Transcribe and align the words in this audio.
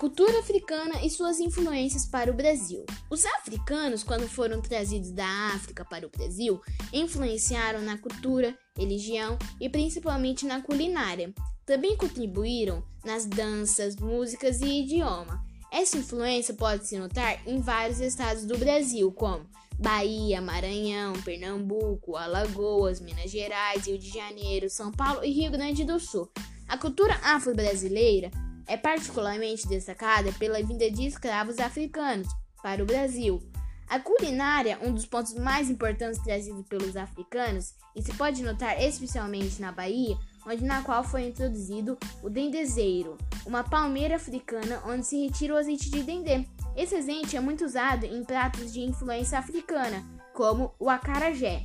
cultura 0.00 0.38
africana 0.38 1.04
e 1.04 1.10
suas 1.10 1.40
influências 1.40 2.06
para 2.06 2.30
o 2.30 2.34
Brasil. 2.34 2.86
Os 3.10 3.26
africanos, 3.26 4.02
quando 4.02 4.26
foram 4.26 4.62
trazidos 4.62 5.10
da 5.10 5.26
África 5.54 5.84
para 5.84 6.06
o 6.06 6.10
Brasil, 6.10 6.58
influenciaram 6.90 7.82
na 7.82 7.98
cultura, 7.98 8.56
religião 8.74 9.38
e 9.60 9.68
principalmente 9.68 10.46
na 10.46 10.62
culinária. 10.62 11.34
Também 11.66 11.98
contribuíram 11.98 12.82
nas 13.04 13.26
danças, 13.26 13.94
músicas 13.96 14.62
e 14.62 14.84
idioma. 14.84 15.44
Essa 15.70 15.98
influência 15.98 16.54
pode 16.54 16.86
se 16.86 16.98
notar 16.98 17.46
em 17.46 17.60
vários 17.60 18.00
estados 18.00 18.46
do 18.46 18.56
Brasil, 18.56 19.12
como 19.12 19.50
Bahia, 19.78 20.40
Maranhão, 20.40 21.12
Pernambuco, 21.22 22.16
Alagoas, 22.16 23.02
Minas 23.02 23.30
Gerais, 23.30 23.86
Rio 23.86 23.98
de 23.98 24.08
Janeiro, 24.08 24.70
São 24.70 24.90
Paulo 24.90 25.22
e 25.22 25.30
Rio 25.30 25.50
Grande 25.50 25.84
do 25.84 26.00
Sul. 26.00 26.26
A 26.66 26.78
cultura 26.78 27.20
afro-brasileira 27.22 28.30
é 28.70 28.76
particularmente 28.76 29.66
destacada 29.66 30.32
pela 30.34 30.62
vinda 30.62 30.88
de 30.88 31.04
escravos 31.04 31.58
africanos 31.58 32.28
para 32.62 32.80
o 32.80 32.86
Brasil. 32.86 33.42
A 33.88 33.98
culinária, 33.98 34.78
um 34.80 34.94
dos 34.94 35.04
pontos 35.04 35.34
mais 35.34 35.68
importantes 35.68 36.22
trazidos 36.22 36.64
pelos 36.68 36.96
africanos, 36.96 37.74
e 37.96 38.00
se 38.00 38.14
pode 38.14 38.44
notar 38.44 38.80
especialmente 38.80 39.60
na 39.60 39.72
Bahia, 39.72 40.16
onde 40.46 40.62
na 40.62 40.84
qual 40.84 41.02
foi 41.02 41.26
introduzido 41.26 41.98
o 42.22 42.30
dendezeiro, 42.30 43.18
uma 43.44 43.64
palmeira 43.64 44.14
africana 44.14 44.80
onde 44.86 45.04
se 45.04 45.26
retira 45.26 45.54
o 45.54 45.58
azeite 45.58 45.90
de 45.90 46.04
dendê. 46.04 46.46
Esse 46.76 46.94
azeite 46.94 47.36
é 47.36 47.40
muito 47.40 47.64
usado 47.64 48.06
em 48.06 48.22
pratos 48.22 48.72
de 48.72 48.82
influência 48.82 49.36
africana, 49.36 50.00
como 50.32 50.72
o 50.78 50.88
acarajé. 50.88 51.64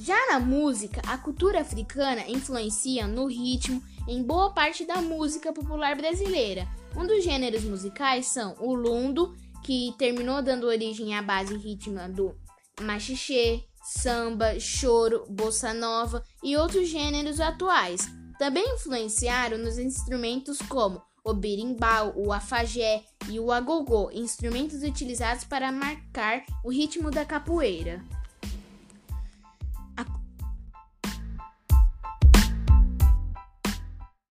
Já 0.00 0.28
na 0.28 0.38
música, 0.38 1.02
a 1.08 1.18
cultura 1.18 1.60
africana 1.60 2.22
influencia 2.28 3.08
no 3.08 3.26
ritmo 3.26 3.82
em 4.06 4.22
boa 4.22 4.52
parte 4.54 4.84
da 4.84 5.02
música 5.02 5.52
popular 5.52 5.96
brasileira. 5.96 6.68
Um 6.96 7.04
dos 7.04 7.24
gêneros 7.24 7.64
musicais 7.64 8.26
são 8.26 8.54
o 8.60 8.74
lundo, 8.74 9.34
que 9.64 9.92
terminou 9.98 10.40
dando 10.40 10.68
origem 10.68 11.16
à 11.16 11.22
base 11.22 11.56
rítmica 11.56 12.08
do 12.08 12.32
machixe, 12.80 13.64
samba, 13.82 14.60
choro, 14.60 15.24
bossa 15.28 15.74
nova 15.74 16.22
e 16.44 16.56
outros 16.56 16.88
gêneros 16.88 17.40
atuais. 17.40 18.08
Também 18.38 18.76
influenciaram 18.76 19.58
nos 19.58 19.78
instrumentos 19.78 20.58
como 20.68 21.02
o 21.24 21.34
berimbau, 21.34 22.12
o 22.16 22.32
afagé 22.32 23.02
e 23.28 23.40
o 23.40 23.50
agogô, 23.50 24.12
instrumentos 24.12 24.80
utilizados 24.84 25.42
para 25.42 25.72
marcar 25.72 26.44
o 26.64 26.70
ritmo 26.70 27.10
da 27.10 27.24
capoeira. 27.24 28.00